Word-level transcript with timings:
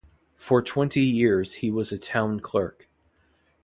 For 0.35 0.63
twenty 0.63 1.01
years 1.03 1.53
he 1.61 1.69
was 1.69 1.91
town 1.99 2.39
clerk. 2.39 2.89